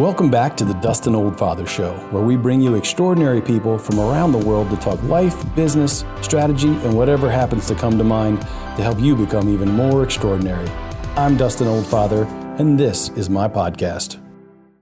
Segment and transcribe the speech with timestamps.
[0.00, 4.32] Welcome back to the Dustin Oldfather Show, where we bring you extraordinary people from around
[4.32, 8.82] the world to talk life, business, strategy, and whatever happens to come to mind to
[8.82, 10.66] help you become even more extraordinary.
[11.16, 12.26] I'm Dustin Oldfather,
[12.58, 14.18] and this is my podcast.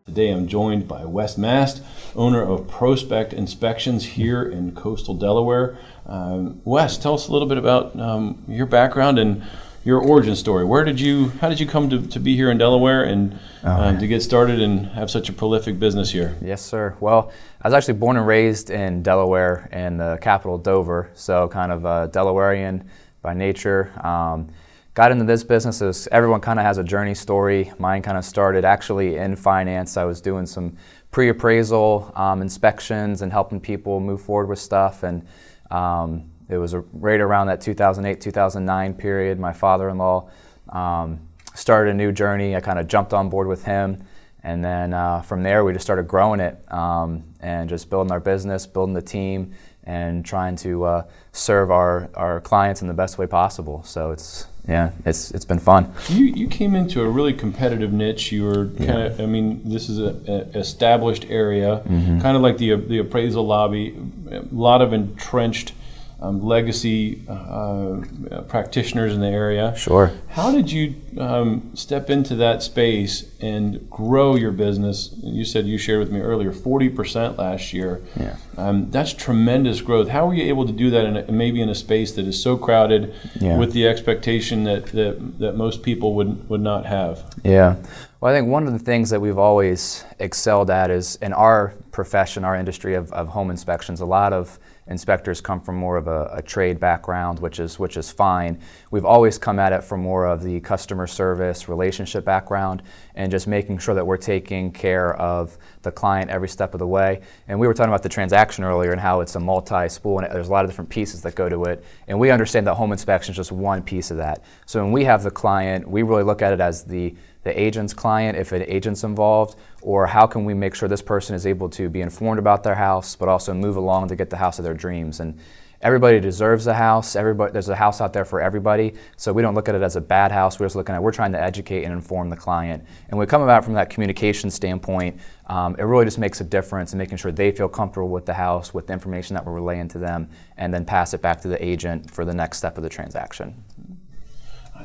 [0.07, 1.83] Today I'm joined by Wes Mast,
[2.15, 5.77] owner of Pro-Spect Inspections here in coastal Delaware.
[6.07, 9.45] Um, Wes, tell us a little bit about um, your background and
[9.89, 10.67] your origin story.
[10.67, 13.71] Where did you, how did you come to, to be here in Delaware and oh,
[13.71, 16.37] um, to get started and have such a prolific business here?
[16.43, 16.95] Yes, sir.
[17.01, 21.73] Well, I was actually born and raised in Delaware in the capital Dover, so kind
[21.73, 22.85] of a Delawarean
[23.23, 23.91] by nature.
[24.07, 24.51] Um,
[24.93, 27.73] got into this business as everyone kind of has a journey story.
[27.79, 29.97] Mine kind of started actually in finance.
[29.97, 30.77] I was doing some
[31.13, 35.27] pre-appraisal um, inspections and helping people move forward with stuff and
[35.71, 39.39] um, it was right around that 2008 2009 period.
[39.39, 40.31] My father in law
[40.71, 41.21] um,
[41.55, 42.57] started a new journey.
[42.57, 44.03] I kind of jumped on board with him.
[44.43, 48.21] And then uh, from there, we just started growing it um, and just building our
[48.21, 49.53] business, building the team,
[49.85, 53.83] and trying to uh, serve our, our clients in the best way possible.
[53.83, 55.93] So it's yeah, it's it's been fun.
[56.09, 58.31] You you came into a really competitive niche.
[58.31, 59.25] You were kind of, yeah.
[59.25, 62.21] I mean, this is an established area, mm-hmm.
[62.21, 63.97] kind of like the the appraisal lobby,
[64.31, 65.73] a lot of entrenched
[66.21, 69.75] um, legacy uh, uh, practitioners in the area.
[69.77, 70.13] Sure.
[70.29, 75.15] How did you um, step into that space and grow your business?
[75.23, 78.03] You said you shared with me earlier 40% last year.
[78.19, 78.37] Yeah.
[78.57, 80.09] Um, that's tremendous growth.
[80.09, 82.43] How were you able to do that in a, maybe in a space that is
[82.43, 83.57] so crowded yeah.
[83.57, 87.33] with the expectation that, that, that most people would, would not have?
[87.45, 87.77] Yeah.
[88.21, 91.75] Well, I think one of the things that we've always excelled at is in our
[91.93, 94.59] profession, our industry of, of home inspections, a lot of
[94.91, 98.61] inspectors come from more of a, a, trade background, which is which is fine.
[98.91, 102.83] We've always come at it from more of the customer service relationship background,
[103.19, 106.87] and just making sure that we're taking care of the client every step of the
[106.87, 107.21] way.
[107.49, 110.49] And we were talking about the transaction earlier and how it's a multi-spool, and there's
[110.49, 111.85] a lot of different pieces that go to it.
[112.07, 114.45] And we understand that home inspection is just one piece of that.
[114.67, 117.95] So when we have the client, we really look at it as the the agent's
[117.95, 121.69] client if an agent's involved, or how can we make sure this person is able
[121.71, 124.65] to be informed about their house, but also move along to get the house of
[124.65, 125.21] their dreams.
[125.21, 125.39] And
[125.81, 127.17] everybody deserves a house.
[127.17, 128.95] Everybody, there's a house out there for everybody.
[129.17, 130.59] So we don't look at it as a bad house.
[130.59, 132.85] We're just looking at we're trying to educate and inform the client.
[133.09, 135.21] And we come about from that communication standpoint.
[135.47, 138.35] Um, it really just makes a difference in making sure they feel comfortable with the
[138.35, 141.49] house, with the information that we're relaying to them, and then pass it back to
[141.49, 143.65] the agent for the next step of the transaction.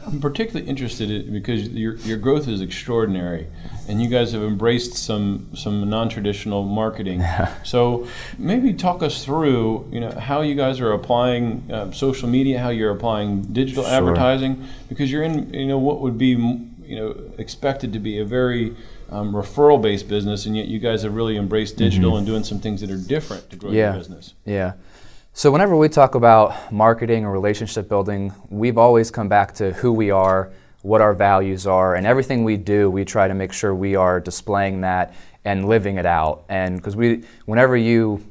[0.06, 3.47] I'm particularly interested in, because your, your growth is extraordinary,
[3.88, 7.24] and you guys have embraced some some non-traditional marketing.
[7.64, 12.59] so maybe talk us through, you know, how you guys are applying uh, social media,
[12.59, 13.94] how you're applying digital sure.
[13.94, 18.25] advertising, because you're in, you know, what would be, you know, expected to be a
[18.25, 18.75] very
[19.09, 22.18] um, referral-based business, and yet you guys have really embraced digital mm-hmm.
[22.19, 23.92] and doing some things that are different to grow yeah.
[23.92, 24.34] your business.
[24.46, 24.74] Yeah.
[25.35, 29.91] So, whenever we talk about marketing or relationship building, we've always come back to who
[29.91, 33.73] we are, what our values are, and everything we do, we try to make sure
[33.73, 36.45] we are displaying that and living it out.
[36.49, 38.23] And because we, whenever you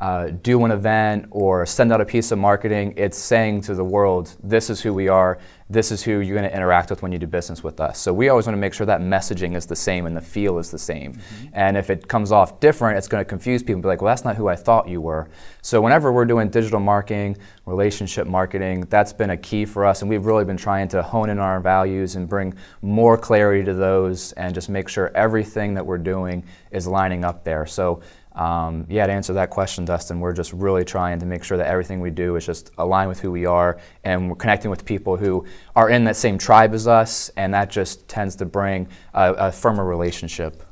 [0.00, 3.84] uh, do an event or send out a piece of marketing, it's saying to the
[3.84, 5.38] world, this is who we are,
[5.70, 8.00] this is who you're going to interact with when you do business with us.
[8.00, 10.58] So we always want to make sure that messaging is the same and the feel
[10.58, 11.14] is the same.
[11.14, 11.46] Mm-hmm.
[11.52, 14.10] And if it comes off different, it's going to confuse people and be like, well,
[14.10, 15.30] that's not who I thought you were.
[15.62, 17.36] So whenever we're doing digital marketing,
[17.66, 20.02] relationship marketing, that's been a key for us.
[20.02, 23.74] And we've really been trying to hone in our values and bring more clarity to
[23.74, 27.64] those and just make sure everything that we're doing is lining up there.
[27.64, 28.00] So
[28.34, 31.66] um, yeah, to answer that question, Dustin, we're just really trying to make sure that
[31.66, 35.16] everything we do is just aligned with who we are, and we're connecting with people
[35.16, 39.32] who are in that same tribe as us, and that just tends to bring a,
[39.34, 40.62] a firmer relationship.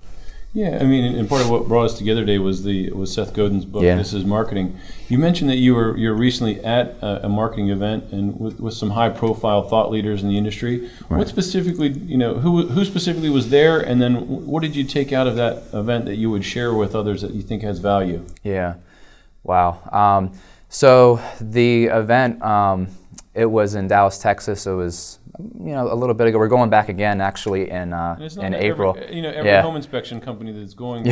[0.55, 3.35] Yeah, I mean, and part of what brought us together today was the was Seth
[3.35, 3.83] Godin's book.
[3.83, 3.97] Yeah.
[3.97, 4.79] This is marketing.
[5.09, 8.73] You mentioned that you were you're recently at a, a marketing event and with, with
[8.73, 10.91] some high profile thought leaders in the industry.
[11.09, 11.19] Right.
[11.19, 15.13] What specifically, you know, who who specifically was there, and then what did you take
[15.13, 18.25] out of that event that you would share with others that you think has value?
[18.43, 18.77] Yeah,
[19.43, 19.81] wow.
[19.93, 20.33] Um,
[20.71, 22.89] so the event, um,
[23.39, 24.67] it was in Dallas, Texas.
[24.67, 26.39] It was you know, a little bit ago.
[26.39, 28.97] We're going back again, actually, in uh, in April.
[28.99, 29.63] Every, you know, every yeah.
[29.63, 31.05] home inspection company that's going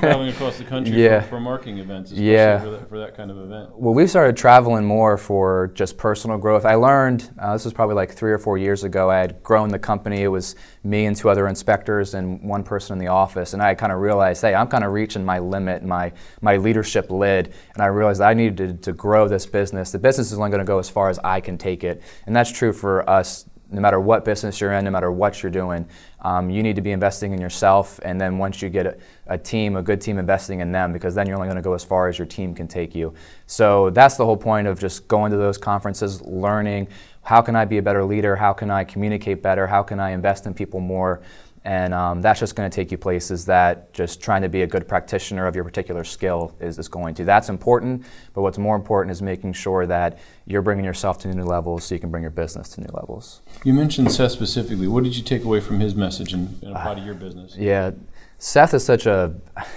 [0.00, 1.20] traveling across the country yeah.
[1.22, 2.60] for, for, marketing events, yeah.
[2.60, 3.70] For that, for, that, kind of event.
[3.78, 6.66] Well, we started traveling more for just personal growth.
[6.66, 9.10] I learned uh, this was probably like three or four years ago.
[9.10, 10.22] I had grown the company.
[10.22, 13.74] It was me and two other inspectors and one person in the office, and I
[13.74, 17.82] kind of realized, hey, I'm kind of reaching my limit, my my leadership lid, and
[17.82, 19.92] I realized I needed to, to grow this business.
[19.92, 22.34] The business is only going to go as far as I can take it, and
[22.34, 25.88] that's true for us no matter what business you're in, no matter what you're doing,
[26.22, 28.00] um, you need to be investing in yourself.
[28.02, 28.96] And then once you get a,
[29.26, 31.74] a team, a good team, investing in them, because then you're only going to go
[31.74, 33.14] as far as your team can take you.
[33.46, 36.88] So that's the whole point of just going to those conferences, learning
[37.22, 40.10] how can I be a better leader, how can I communicate better, how can I
[40.10, 41.20] invest in people more.
[41.64, 44.66] And um, that's just going to take you places that just trying to be a
[44.66, 47.24] good practitioner of your particular skill is, is going to.
[47.24, 51.44] That's important, but what's more important is making sure that you're bringing yourself to new
[51.44, 53.42] levels so you can bring your business to new levels.
[53.62, 54.88] You mentioned Seth specifically.
[54.88, 57.56] What did you take away from his message and, and apply to your business?
[57.70, 57.90] Yeah,
[58.38, 59.34] Seth is such a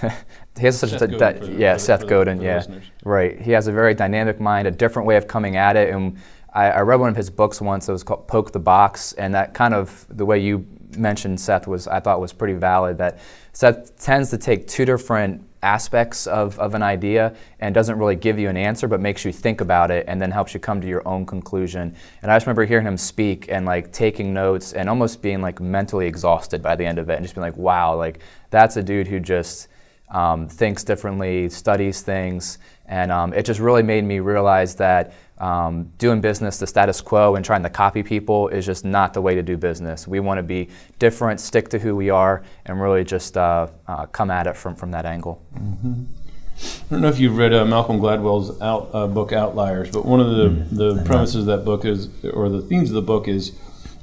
[0.58, 2.56] he has such Seth a Godin that, for the- yeah for Seth for Godin yeah
[2.56, 2.84] listeners.
[3.04, 6.16] right he has a very dynamic mind a different way of coming at it and
[6.54, 9.34] I, I read one of his books once it was called Poke the Box and
[9.34, 10.66] that kind of the way you
[10.98, 13.18] mentioned Seth was I thought was pretty valid that
[13.52, 18.38] Seth tends to take two different aspects of, of an idea and doesn't really give
[18.38, 20.86] you an answer but makes you think about it and then helps you come to
[20.86, 21.94] your own conclusion.
[22.22, 25.60] And i just remember hearing him speak and like taking notes and almost being like
[25.60, 28.20] mentally exhausted by the end of it and just being like wow like
[28.50, 29.68] that's a dude who just
[30.10, 32.58] um, thinks differently studies things.
[32.86, 37.34] And um, it just really made me realize that um, doing business the status quo
[37.34, 40.06] and trying to copy people is just not the way to do business.
[40.06, 44.06] We want to be different stick to who we are and really just uh, uh,
[44.06, 45.42] come at it from, from that angle.
[45.56, 50.20] I don't know if you've read uh, Malcolm Gladwell's out, uh, book Outliers, but one
[50.20, 53.58] of the, the premises of that book is, or the themes of the book is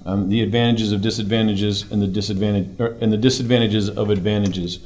[0.05, 4.79] um, the advantages of disadvantages and the disadvantage or, and the disadvantages of advantages.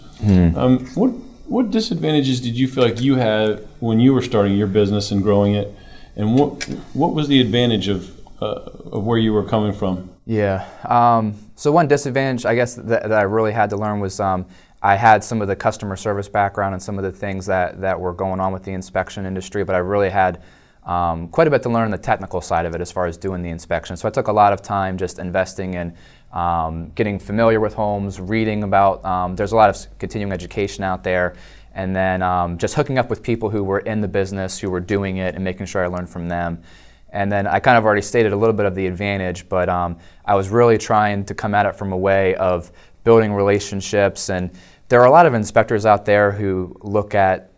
[0.56, 1.10] Um, what
[1.48, 5.22] what disadvantages did you feel like you had when you were starting your business and
[5.22, 5.74] growing it,
[6.16, 6.64] and what
[6.94, 10.10] what was the advantage of uh, of where you were coming from?
[10.26, 10.68] Yeah.
[10.84, 14.46] Um, so one disadvantage, I guess, that, that I really had to learn was um,
[14.82, 18.00] I had some of the customer service background and some of the things that, that
[18.00, 20.42] were going on with the inspection industry, but I really had
[20.84, 23.42] um, quite a bit to learn the technical side of it as far as doing
[23.42, 23.98] the inspection.
[23.98, 25.96] So I took a lot of time just investing in
[26.34, 29.04] um, getting familiar with homes, reading about.
[29.06, 31.36] Um, there's a lot of continuing education out there,
[31.76, 34.80] and then um, just hooking up with people who were in the business, who were
[34.80, 36.64] doing it, and making sure I learned from them.
[37.10, 39.98] And then I kind of already stated a little bit of the advantage, but um,
[40.26, 42.72] I was really trying to come at it from a way of
[43.04, 44.30] building relationships.
[44.30, 44.52] And
[44.88, 47.52] there are a lot of inspectors out there who look at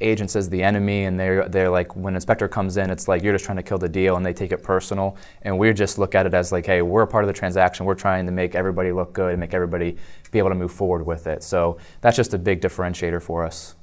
[0.00, 3.32] agents as the enemy, and they're, they're like, when inspector comes in, it's like you're
[3.32, 5.16] just trying to kill the deal, and they take it personal.
[5.42, 7.86] And we just look at it as like, hey, we're a part of the transaction.
[7.86, 9.96] We're trying to make everybody look good and make everybody
[10.30, 11.42] be able to move forward with it.
[11.42, 13.74] So that's just a big differentiator for us.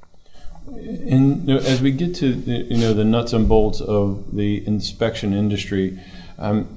[0.67, 4.35] And you know, as we get to the, you know the nuts and bolts of
[4.35, 5.99] the inspection industry,
[6.43, 6.67] um,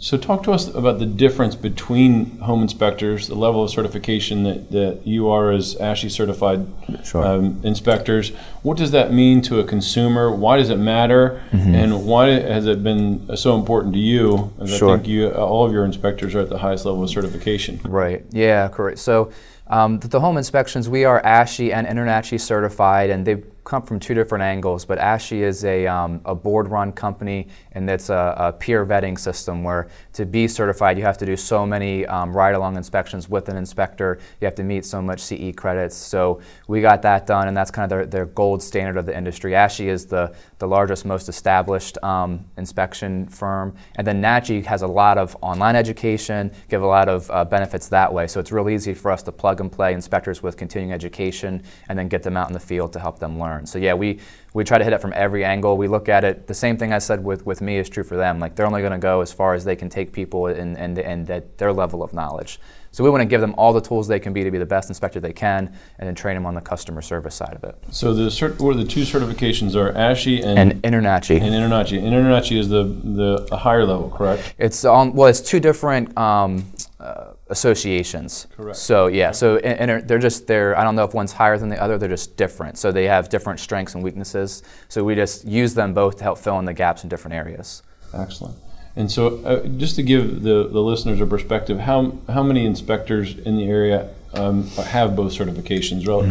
[0.00, 4.72] so talk to us about the difference between home inspectors, the level of certification that,
[4.72, 6.66] that you are as ASHI certified
[7.04, 7.24] Sure.
[7.24, 8.30] um, inspectors.
[8.64, 10.34] What does that mean to a consumer?
[10.34, 11.40] Why does it matter?
[11.52, 11.74] Mm-hmm.
[11.74, 14.52] And why has it been so important to you?
[14.60, 14.90] As Sure.
[14.90, 17.78] I think you, all of your inspectors are at the highest level of certification.
[17.84, 18.24] Right.
[18.32, 18.66] Yeah.
[18.68, 18.98] Correct.
[18.98, 19.30] So
[19.68, 24.00] um, the, the home inspections, we are ASHI and InterNACHI certified, and they come from
[24.00, 24.84] two different angles.
[24.84, 29.62] But ASHI is a, um, a board-run company, and it's a, a peer vetting system
[29.62, 33.56] where to be certified, you have to do so many um, ride-along inspections with an
[33.56, 34.18] inspector.
[34.40, 35.96] You have to meet so much CE credits.
[35.96, 39.16] So we got that done, and that's kind of their, their gold standard of the
[39.16, 39.52] industry.
[39.52, 44.86] ASHI is the, the largest, most established um, inspection firm, and then NACHI has a
[44.86, 48.26] lot of online education, give a lot of uh, benefits that way.
[48.26, 51.98] So it's real easy for us to plug and play inspectors with continuing education, and
[51.98, 53.51] then get them out in the field to help them learn.
[53.66, 54.18] So yeah, we
[54.54, 55.76] we try to hit it from every angle.
[55.76, 56.46] We look at it.
[56.46, 58.38] The same thing I said with, with me is true for them.
[58.38, 60.98] Like they're only going to go as far as they can take people and, and,
[60.98, 62.60] and at their level of knowledge.
[62.90, 64.66] So we want to give them all the tools they can be to be the
[64.66, 67.74] best inspector they can, and then train them on the customer service side of it.
[67.90, 71.40] So the cert, are the two certifications are ASHI and And InterNACHI.
[71.40, 71.98] and InterNACHI.
[71.98, 74.54] And InterNACHI is the, the a higher level, correct?
[74.58, 75.14] It's on.
[75.14, 78.48] Well, it's two different um, uh, associations.
[78.56, 78.76] Correct.
[78.76, 79.30] So yeah.
[79.30, 80.76] So in, inter- they're just they're.
[80.76, 81.98] I don't know if one's higher than the other.
[81.98, 82.78] They're just different.
[82.78, 84.62] So they have different strengths and weaknesses.
[84.88, 87.82] So we just use them both to help fill in the gaps in different areas.
[88.12, 88.56] Excellent.
[88.94, 93.38] And so, uh, just to give the, the listeners a perspective, how how many inspectors
[93.38, 96.06] in the area um, have both certifications?
[96.06, 96.26] Rel-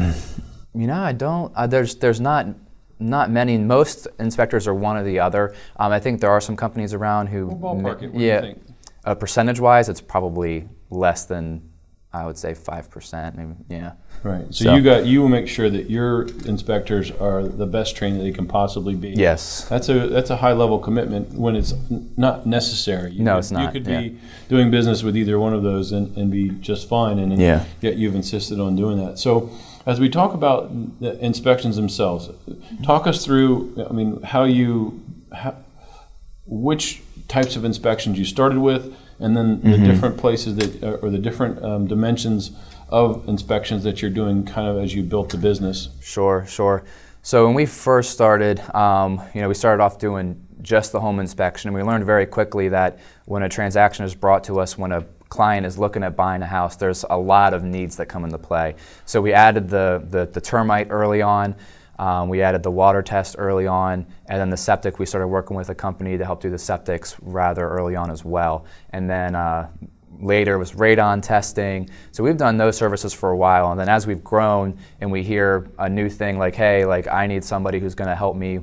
[0.74, 1.52] You know, I don't.
[1.56, 2.46] Uh, there's there's not
[3.00, 3.58] not many.
[3.58, 5.56] Most inspectors are one or the other.
[5.78, 7.48] Um, I think there are some companies around who.
[7.48, 8.14] Well, ballpark it.
[8.14, 8.54] What yeah.
[9.04, 11.68] Uh, percentage wise, it's probably less than
[12.14, 13.38] I would say five percent.
[13.38, 13.54] Maybe.
[13.70, 13.94] Yeah.
[14.22, 14.44] Right.
[14.54, 18.20] So, So- you got you will make sure that your inspectors are the best trained
[18.20, 19.10] that they can possibly be.
[19.12, 19.66] Yes.
[19.70, 21.74] That's a that's a high level commitment when it's
[22.18, 23.14] not necessary.
[23.14, 24.02] You No, could, it's not, You could yeah.
[24.02, 24.18] be
[24.50, 27.18] doing business with either one of those and, and be just fine.
[27.18, 27.64] And Yeah.
[27.80, 29.18] yet you've insisted on doing that.
[29.18, 29.50] So
[29.86, 30.70] as we talk about
[31.00, 32.30] the inspections themselves,
[32.84, 33.88] talk us through.
[33.90, 35.00] I mean, how you
[35.34, 35.56] how,
[36.46, 41.10] which types of inspections you started with and then the different places that, uh, or
[41.10, 42.52] the different um, dimensions
[42.90, 45.90] of inspections that you're doing kind of as you built the business?
[46.02, 46.84] Sure, sure.
[47.22, 51.20] So when we first started, um, you know, we started off doing just the home
[51.20, 54.92] inspection, and we learned very quickly that when a transaction is brought to us, when
[54.92, 58.24] a client is looking at buying a house, there's a lot of needs that come
[58.26, 58.76] into play.
[59.06, 61.56] So we added the, the, the termite early on.
[62.02, 64.98] Um, we added the water test early on, and then the septic.
[64.98, 68.26] We started working with a company to help do the septics rather early on as
[68.26, 68.66] well.
[68.90, 69.70] And then uh,
[70.20, 71.92] later was radon testing.
[72.12, 75.22] So we've done those services for a while, and then as we've grown and we
[75.22, 78.62] hear a new thing like, hey, like I need somebody who's going to help me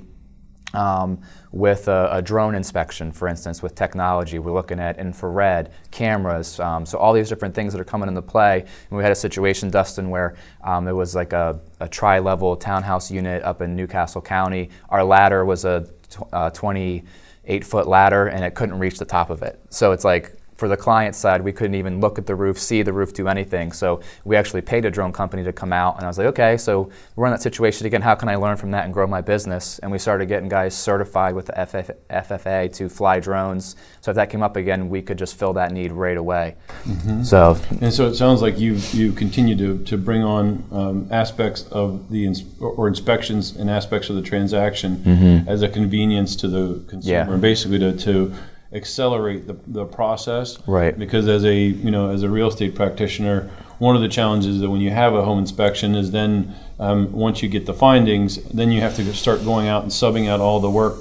[0.75, 1.21] um,
[1.53, 4.39] with a, a, drone inspection, for instance, with technology.
[4.39, 8.23] We're looking at infrared cameras, um, so all these different things that are coming into
[8.23, 8.61] play.
[8.61, 13.11] And we had a situation, Dustin, where um, there was like a, a tri-level townhouse
[13.11, 14.71] unit up in New Castle County.
[14.91, 15.89] Our ladder was a
[16.33, 19.59] uh, 28 foot ladder, and it couldn't reach the top of it.
[19.71, 22.83] So it's like for the client side, we couldn't even look at the roof, see
[22.83, 23.71] the roof, do anything.
[23.71, 26.57] So we actually paid a drone company to come out, and I was like, okay,
[26.57, 28.03] so we're in that situation again.
[28.03, 29.79] How can I learn from that and grow my business?
[29.79, 33.77] And we started getting guys certified with the FF- FFA to fly drones.
[34.01, 36.57] So if that came up again, we could just fill that need right away.
[36.83, 37.23] Mm-hmm.
[37.23, 41.63] So and so it sounds like you you continue to, to bring on um, aspects
[41.71, 45.49] of the ins- or inspections and aspects of the transaction mm-hmm.
[45.49, 47.37] as a convenience to the consumer, yeah.
[47.37, 48.35] basically to, to
[48.73, 50.59] accelerate the, the process.
[50.67, 50.99] Right.
[50.99, 54.71] Because as a you know as a real estate practitioner, one of the challenges that
[54.71, 58.71] when you have a home inspection is then um, once you get the findings, then
[58.73, 60.97] you have to start going out and subbing out all the work.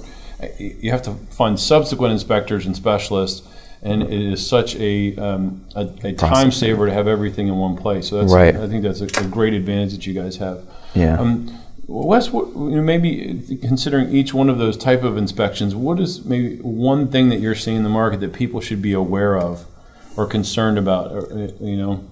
[0.60, 3.48] You have to find subsequent inspectors and specialists.
[3.84, 7.78] And it is such a, um, a, a time saver to have everything in one
[7.78, 8.10] place.
[8.10, 8.56] So that's, right.
[8.56, 10.66] I think that's a, a great advantage that you guys have.
[10.96, 11.20] Yeah.
[11.20, 11.56] Um,
[11.88, 16.26] Wes, what, you know, maybe considering each one of those type of inspections, what is
[16.26, 19.66] maybe one thing that you're seeing in the market that people should be aware of
[20.18, 21.12] or concerned about?
[21.12, 22.06] Uh, you know.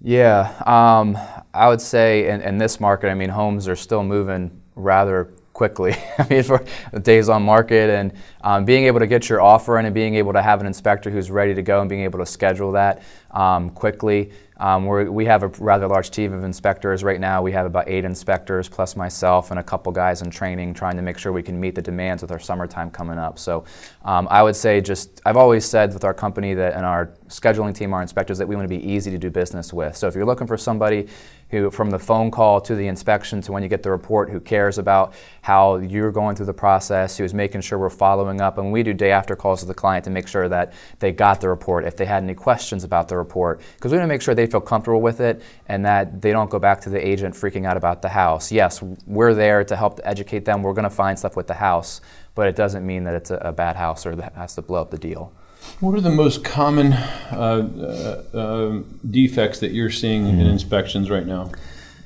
[0.00, 1.16] Yeah, um,
[1.54, 5.96] I would say in, in, this market, I mean, homes are still moving rather quickly.
[6.18, 6.62] I mean, for
[7.00, 10.34] days on market and um, being able to get your offer in and being able
[10.34, 13.70] to have an inspector who's ready to go and being able to schedule that um,
[13.70, 14.32] quickly.
[14.58, 17.42] Um, we have a rather large team of inspectors right now.
[17.42, 21.02] We have about eight inspectors plus myself and a couple guys in training trying to
[21.02, 23.38] make sure we can meet the demands with our summertime coming up.
[23.38, 23.64] So
[24.04, 27.74] um, I would say just, I've always said with our company that and our scheduling
[27.74, 29.94] team, our inspectors, that we want to be easy to do business with.
[29.94, 31.06] So if you're looking for somebody
[31.50, 34.40] who, from the phone call to the inspection to when you get the report, who
[34.40, 38.72] cares about how you're going through the process, who's making sure we're following up, and
[38.72, 41.48] we do day after calls to the client to make sure that they got the
[41.48, 44.34] report, if they had any questions about the report, because we want to make sure
[44.34, 47.64] they feel comfortable with it and that they don't go back to the agent freaking
[47.64, 48.50] out about the house.
[48.50, 50.62] Yes, we're there to help educate them.
[50.62, 52.00] We're going to find stuff with the house,
[52.34, 54.80] but it doesn't mean that it's a, a bad house or that has to blow
[54.80, 55.32] up the deal.
[55.80, 60.30] What are the most common uh, uh, uh, defects that you're seeing mm.
[60.30, 60.48] in mm-hmm.
[60.48, 61.50] inspections right now?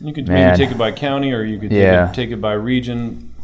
[0.00, 0.48] You could Man.
[0.48, 2.06] maybe take it by county, or you could yeah.
[2.06, 3.34] take, it, take it by region.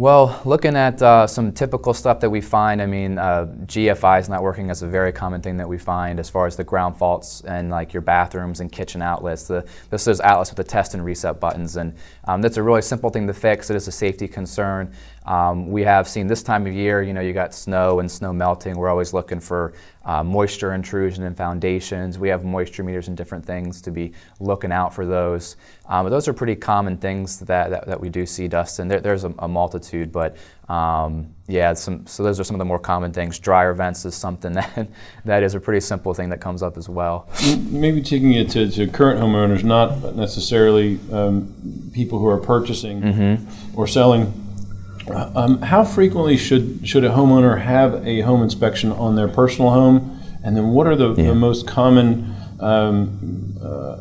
[0.00, 4.30] Well, looking at uh, some typical stuff that we find, I mean, uh, GFI is
[4.30, 6.96] not working as a very common thing that we find as far as the ground
[6.96, 9.46] faults and like your bathrooms and kitchen outlets.
[9.46, 11.94] The, this is outlets with the test and reset buttons, and
[12.26, 13.68] um, that's a really simple thing to fix.
[13.68, 14.94] It is a safety concern.
[15.30, 18.32] Um, we have seen this time of year, you know, you got snow and snow
[18.32, 18.76] melting.
[18.76, 22.18] We're always looking for uh, moisture intrusion in foundations.
[22.18, 25.54] We have moisture meters and different things to be looking out for those.
[25.86, 28.88] Um, but those are pretty common things that, that, that we do see, Dustin.
[28.88, 30.36] There, there's a, a, multitude, but
[30.68, 33.38] um, yeah, some, so those are some of the more common things.
[33.38, 34.88] Dryer vents is something that,
[35.26, 37.28] that is a pretty simple thing that comes up as well.
[37.68, 41.54] Maybe taking it to, to current homeowners, not necessarily um,
[41.94, 43.78] people who are purchasing mm-hmm.
[43.78, 44.49] or selling
[45.08, 50.20] um, how frequently should should a homeowner have a home inspection on their personal home?
[50.42, 51.28] And then, what are the, yeah.
[51.28, 53.98] the most common um, uh,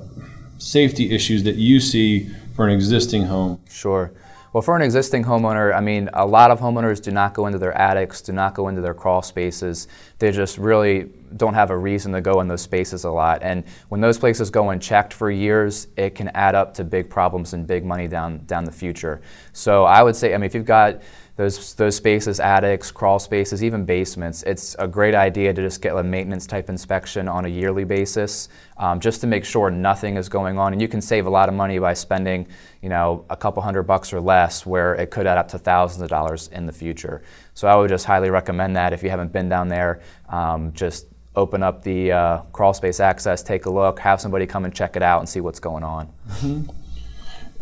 [0.57, 3.59] safety issues that you see for an existing home?
[3.69, 4.11] Sure.
[4.51, 7.59] Well, for an existing homeowner, I mean, a lot of homeowners do not go into
[7.59, 9.87] their attics, do not go into their crawl spaces.
[10.17, 13.43] They just really don't have a reason to go in those spaces a lot.
[13.43, 17.53] And when those places go unchecked for years, it can add up to big problems
[17.53, 19.21] and big money down down the future.
[19.53, 21.03] So I would say, I mean, if you've got
[21.39, 25.95] those, those spaces, attics, crawl spaces, even basements, it's a great idea to just get
[25.95, 30.27] a maintenance type inspection on a yearly basis um, just to make sure nothing is
[30.27, 30.73] going on.
[30.73, 32.45] And you can save a lot of money by spending,
[32.81, 36.01] you know, a couple hundred bucks or less where it could add up to thousands
[36.01, 37.21] of dollars in the future.
[37.53, 41.05] So I would just highly recommend that if you haven't been down there, um, just
[41.37, 44.97] open up the uh, crawl space access, take a look, have somebody come and check
[44.97, 46.11] it out and see what's going on.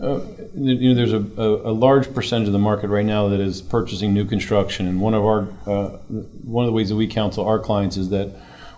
[0.01, 0.20] Uh,
[0.54, 3.63] you know, there's a, a, a, large percentage of the market right now that is
[3.63, 5.89] purchasing new construction, and one of our uh,
[6.44, 8.32] one of the ways that we counsel our clients is that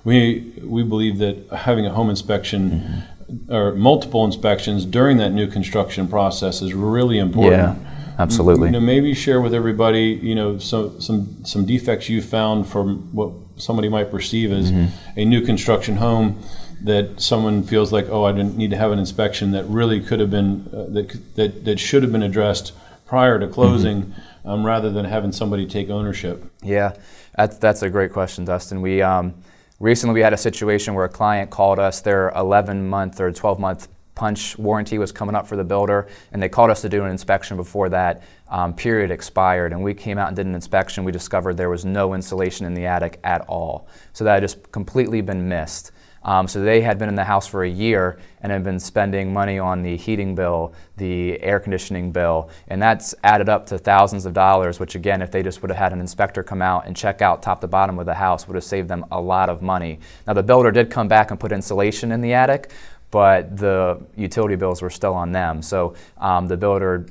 [0.06, 3.54] we we believe that having a home inspection mm-hmm.
[3.54, 7.78] or multiple inspections during that new construction process is really important.
[7.84, 8.68] Yeah, absolutely.
[8.68, 13.14] You know, maybe share with everybody, you know, some some some defects you found from
[13.14, 15.20] what somebody might perceive as mm-hmm.
[15.20, 16.42] a new construction home
[16.84, 20.20] that someone feels like, oh, I didn't need to have an inspection that really could
[20.20, 22.74] have been uh, that, that that should have been addressed
[23.06, 24.50] prior to closing, mm-hmm.
[24.50, 26.44] um, rather than having somebody take ownership.
[26.62, 26.94] Yeah,
[27.36, 28.82] that's that's a great question, Dustin.
[28.82, 29.34] We um,
[29.80, 32.02] recently we had a situation where a client called us.
[32.02, 36.44] Their 11 month or 12 month punch warranty was coming up for the builder, and
[36.44, 39.72] they called us to do an inspection before that um, period expired.
[39.72, 41.04] And we came out and did an inspection.
[41.06, 43.88] We discovered there was no insulation in the attic at all.
[44.14, 45.92] So that had just completely been missed.
[46.24, 49.32] Um, so they had been in the house for a year and had been spending
[49.32, 54.26] money on the heating bill, the air conditioning bill, and that's added up to thousands
[54.26, 56.96] of dollars, which again, if they just would have had an inspector come out and
[56.96, 59.62] check out top to bottom of the house, would have saved them a lot of
[59.62, 60.00] money.
[60.28, 62.72] Now, the builder did come back and put insulation in the attic,
[63.12, 65.62] but the utility bills were still on them.
[65.62, 67.06] So um, the builder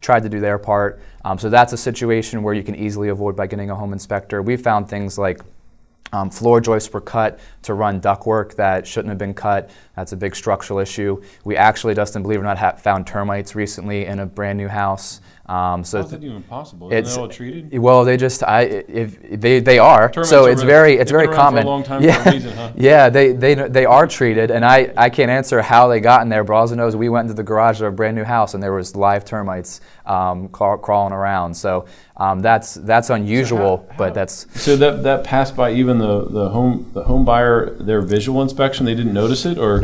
[0.00, 1.00] tried to do their part.
[1.24, 4.42] Um, so that's a situation where you can easily avoid by getting a home inspector.
[4.42, 5.40] We found things like
[6.12, 9.70] um, floor joists were cut to run ductwork that shouldn't have been cut.
[9.96, 11.22] That's a big structural issue.
[11.44, 15.20] We actually, Dustin, believe it or not, found termites recently in a brand new house.
[15.46, 16.88] Um, so How's that even possible?
[16.88, 17.78] Isn't it's all treated.
[17.78, 20.08] Well, they just I if they they are.
[20.08, 21.66] Termites so it's very it's very common.
[22.02, 22.72] yeah, reason, huh?
[22.76, 26.30] yeah, they they they are treated, and I I can't answer how they got in
[26.30, 26.44] there.
[26.44, 28.54] But all I know is we went into the garage of a brand new house,
[28.54, 31.52] and there was live termites um, crawling around.
[31.54, 31.86] So
[32.16, 36.24] um, that's that's unusual, so how, but that's so that that passed by even the,
[36.24, 38.86] the home the home buyer their visual inspection.
[38.86, 39.83] They didn't notice it, or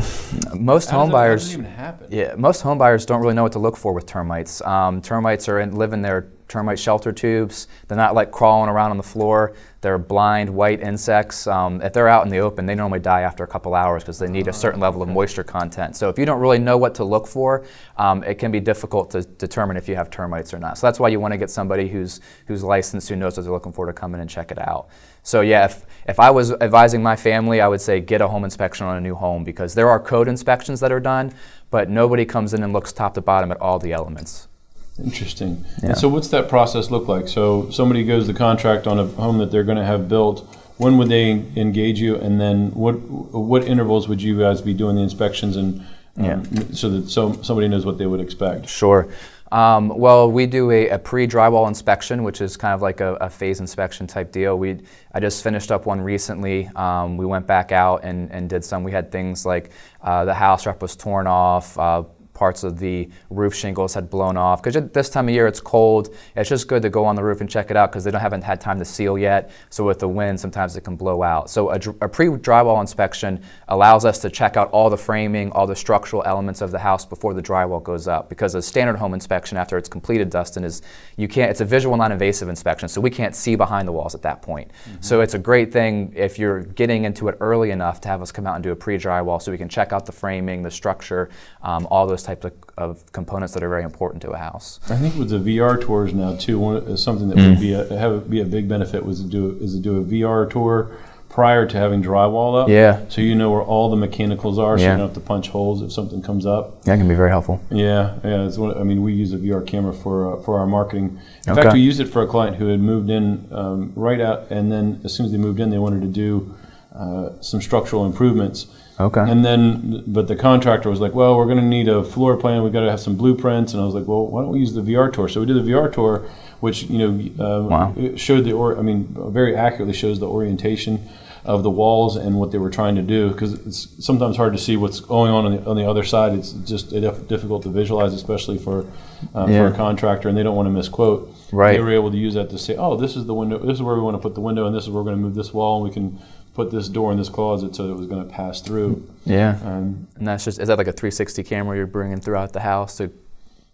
[0.54, 1.52] most home buyers.
[1.52, 2.08] even happen?
[2.10, 4.60] Yeah, most home buyers don't really know what to look for with termites.
[4.62, 7.68] Um, termites are in, live in their termite shelter tubes.
[7.88, 9.54] They're not like crawling around on the floor.
[9.82, 11.46] They're blind white insects.
[11.46, 14.18] Um, if they're out in the open, they normally die after a couple hours because
[14.18, 15.96] they need a certain level of moisture content.
[15.96, 17.64] So if you don't really know what to look for,
[17.96, 20.76] um, it can be difficult to determine if you have termites or not.
[20.76, 23.52] So that's why you want to get somebody who's who's licensed, who knows what they're
[23.52, 24.88] looking for, to come in and check it out.
[25.22, 28.44] So yeah, if, if I was advising my family, I would say get a home
[28.44, 31.32] inspection on a new home because there are code inspections that are done,
[31.70, 34.49] but nobody comes in and looks top to bottom at all the elements.
[34.98, 35.64] Interesting.
[35.82, 35.94] Yeah.
[35.94, 37.28] so, what's that process look like?
[37.28, 40.46] So, somebody goes the contract on a home that they're going to have built.
[40.76, 44.96] When would they engage you, and then what what intervals would you guys be doing
[44.96, 45.80] the inspections, and
[46.16, 46.62] um, yeah.
[46.72, 48.68] so that so somebody knows what they would expect?
[48.68, 49.08] Sure.
[49.52, 53.28] Um, well, we do a, a, pre-drywall inspection, which is kind of like a, a,
[53.28, 54.56] phase inspection type deal.
[54.56, 54.78] We,
[55.12, 56.68] I just finished up one recently.
[56.76, 58.84] Um, we went back out and, and, did some.
[58.84, 59.70] We had things like
[60.02, 62.04] uh, the house wrap was torn off, uh,
[62.40, 64.62] parts of the roof shingles had blown off.
[64.62, 66.14] Because this time of year it's cold.
[66.34, 68.20] It's just good to go on the roof and check it out because they don't,
[68.20, 69.50] haven't had time to seal yet.
[69.68, 71.50] So with the wind, sometimes it can blow out.
[71.50, 75.76] So a, a pre-drywall inspection allows us to check out all the framing, all the
[75.76, 78.30] structural elements of the house before the drywall goes up.
[78.30, 80.80] Because a standard home inspection after it's completed, Dustin, is
[81.18, 81.50] you can't.
[81.50, 84.70] It's a visual, non-invasive inspection, so we can't see behind the walls at that point.
[84.70, 85.02] Mm-hmm.
[85.02, 88.32] So it's a great thing if you're getting into it early enough to have us
[88.32, 91.28] come out and do a pre-drywall, so we can check out the framing, the structure,
[91.62, 94.80] um, all those types of, of, components that are very important to a house.
[94.88, 97.50] I think with the VR tours now too, one, something that mm.
[97.50, 100.04] would be a, have be a big benefit was to do is to do a
[100.04, 100.96] VR tour
[101.28, 102.68] prior to having drywall up.
[102.68, 103.08] Yeah.
[103.08, 104.92] So you know where all the mechanicals are, so yeah.
[104.92, 106.82] you don't have to punch holes if something comes up.
[106.82, 107.60] That can be very helpful.
[107.70, 108.48] Yeah, yeah.
[108.56, 111.20] One, I mean, we use a VR camera for uh, for our marketing.
[111.46, 111.62] In okay.
[111.62, 114.70] fact, we used it for a client who had moved in um, right out, and
[114.70, 116.54] then as soon as they moved in, they wanted to do
[116.94, 118.66] uh, some structural improvements.
[119.00, 119.20] Okay.
[119.20, 122.62] And then, but the contractor was like, "Well, we're going to need a floor plan.
[122.62, 124.74] We've got to have some blueprints." And I was like, "Well, why don't we use
[124.74, 126.28] the VR tour?" So we did the VR tour,
[126.60, 127.08] which you know
[127.44, 127.94] um, wow.
[128.16, 131.08] showed the or I mean, very accurately shows the orientation
[131.44, 134.58] of the walls and what they were trying to do because it's sometimes hard to
[134.58, 136.34] see what's going on on the, on the other side.
[136.34, 138.86] It's just difficult to visualize, especially for
[139.34, 139.68] uh, yeah.
[139.68, 141.34] for a contractor, and they don't want to misquote.
[141.52, 141.72] Right.
[141.72, 143.58] They were able to use that to say, "Oh, this is the window.
[143.58, 145.16] This is where we want to put the window, and this is where we're going
[145.16, 146.18] to move this wall, and we can."
[146.54, 149.08] Put this door in this closet so it was going to pass through.
[149.24, 149.58] Yeah.
[149.64, 152.96] Um, and that's just is that like a 360 camera you're bringing throughout the house
[152.98, 153.12] to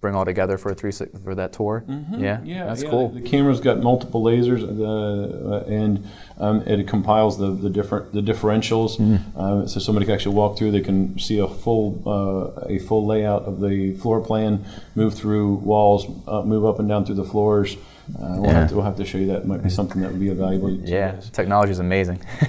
[0.02, 1.84] bring all together for a three for that tour?
[1.88, 2.22] Mm-hmm.
[2.22, 2.40] Yeah.
[2.44, 2.66] Yeah.
[2.66, 2.90] That's yeah.
[2.90, 3.08] cool.
[3.08, 6.06] The, the, camera's got multiple lasers uh, and
[6.38, 9.38] um, it compiles the, the different the differentials mm-hmm.
[9.38, 13.06] um, so somebody can actually walk through they can see a full uh, a full
[13.06, 17.24] layout of the floor plan move through walls uh, move up and down through the
[17.24, 17.78] floors uh,
[18.14, 18.52] we'll, yeah.
[18.52, 19.42] have to, we'll, have to, show you that.
[19.42, 20.70] It might be something that would be a valuable.
[20.70, 22.20] Yeah, technology is amazing.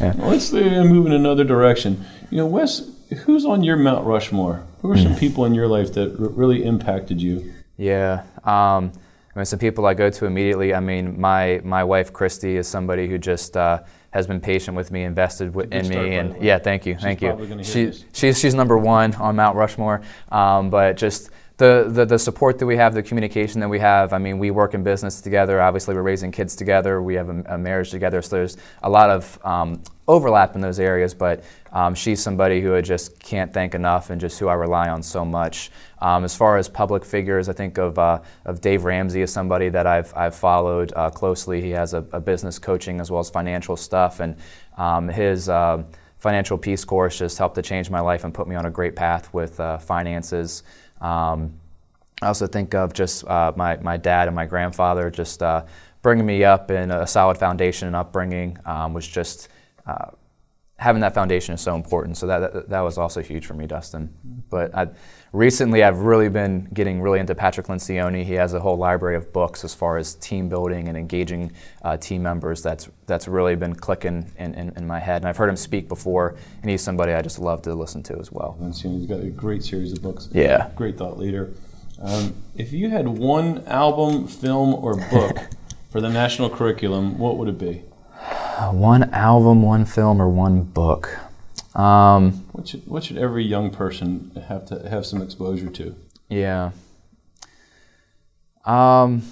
[0.00, 0.14] yeah.
[0.16, 2.04] well, let's uh, move in another direction.
[2.30, 2.88] You know, Wes,
[3.24, 4.64] who's on your Mount Rushmore?
[4.82, 5.18] Who are some mm.
[5.18, 7.52] people in your life that r- really impacted you?
[7.76, 8.22] Yeah.
[8.44, 8.92] Um,
[9.34, 10.72] I mean, some people I go to immediately.
[10.72, 14.90] I mean, my my wife Christy is somebody who just uh, has been patient with
[14.90, 17.62] me, invested w- in me, and yeah, thank you, she's thank you.
[17.62, 20.00] She, she's she's number one on Mount Rushmore,
[20.32, 24.12] um, but just the, the, the support that we have, the communication that we have.
[24.12, 25.60] I mean, we work in business together.
[25.60, 27.00] Obviously, we're raising kids together.
[27.00, 28.20] We have a, a marriage together.
[28.20, 31.14] So there's a lot of um, overlap in those areas.
[31.14, 34.90] But um, she's somebody who I just can't thank enough, and just who I rely
[34.90, 35.70] on so much.
[35.98, 39.70] Um, as far as public figures, I think of uh, of Dave Ramsey as somebody
[39.70, 41.62] that I've I've followed uh, closely.
[41.62, 44.36] He has a, a, business coaching as well as financial stuff, and
[44.76, 45.48] um, his.
[45.48, 45.84] Uh,
[46.18, 48.96] financial peace course just helped to change my life and put me on a great
[48.96, 50.62] path with uh, finances.
[51.00, 51.58] Um,
[52.22, 55.64] I also think of just uh, my, my dad and my grandfather just uh,
[56.02, 59.48] bringing me up in a solid foundation and upbringing um, was just
[59.86, 60.10] uh,
[60.78, 62.16] having that foundation is so important.
[62.18, 64.12] So that, that, that was also huge for me, Dustin.
[64.50, 64.88] But I,
[65.32, 68.24] recently, I've really been getting really into Patrick Lencioni.
[68.24, 71.96] He has a whole library of books as far as team building and engaging uh,
[71.96, 72.62] team members.
[72.62, 75.22] That's that's really been clicking in, in, in, my head.
[75.22, 78.18] And I've heard him speak before, and he's somebody I just love to listen to
[78.18, 78.58] as well.
[78.60, 80.28] Lencioni's got a great series of books.
[80.32, 81.54] Yeah, great thought leader.
[82.02, 85.38] Um, if you had one album, film, or book
[85.90, 87.82] for the national curriculum, what would it be?
[88.56, 91.18] One album, one film, or one book.
[91.74, 95.94] Um, what should what should every young person have to have some exposure to?
[96.28, 96.70] Yeah.
[98.64, 99.22] Um,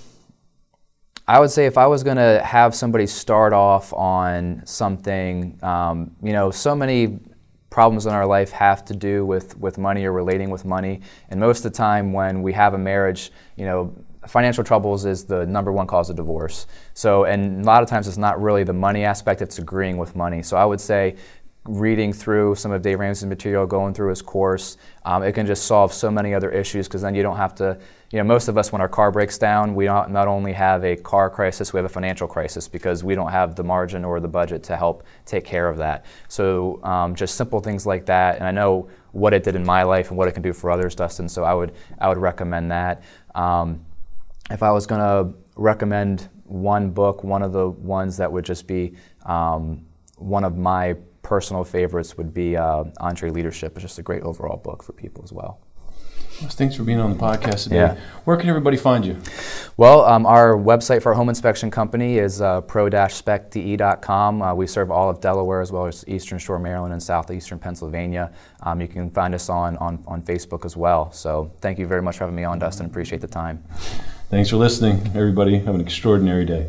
[1.27, 6.15] I would say if I was going to have somebody start off on something, um,
[6.23, 7.19] you know, so many
[7.71, 11.01] problems in our life have to do with, with money or relating with money.
[11.31, 13.93] And most of the time when we have a marriage, you know,
[14.27, 16.67] financial troubles is the number one cause of divorce.
[16.95, 20.17] So, and a lot of times it's not really the money aspect, it's agreeing with
[20.17, 20.43] money.
[20.43, 21.17] So I would say
[21.67, 25.65] reading through some of Dave Ramsey's material, going through his course, um, it can just
[25.65, 27.79] solve so many other issues because then you don't have to,
[28.11, 30.85] you know, most of us, when our car breaks down, we not, not only have
[30.85, 34.21] a car crisis, we have a financial crisis because we don't have the margin or
[34.21, 36.05] the budget to help take care of that.
[36.29, 38.37] So um, just simple things like that.
[38.37, 40.71] And I know what it did in my life and what it can do for
[40.71, 43.03] others, Dustin, so I would, I would recommend that.
[43.35, 43.81] Um,
[44.51, 48.67] if I was going to recommend one book, one of the ones that would just
[48.67, 49.85] be um,
[50.17, 53.73] one of my personal favorites would be uh, EntreLeadership.
[53.73, 55.61] It's just a great overall book for people as well.
[56.41, 57.77] Well, thanks for being on the podcast today.
[57.77, 57.97] Yeah.
[58.25, 59.17] Where can everybody find you?
[59.77, 64.43] Well, um, our website for our home inspection company is uh, pro-spectde.com.
[64.43, 68.33] Uh, we serve all of Delaware as well as Eastern Shore, Maryland, and Southeastern Pennsylvania.
[68.63, 71.13] Um, you can find us on, on, on Facebook as well.
[71.13, 72.87] So thank you very much for having me on, Dustin.
[72.87, 73.63] Appreciate the time.
[74.35, 75.61] Thanks for listening, everybody.
[75.61, 76.67] Have an extraordinary day.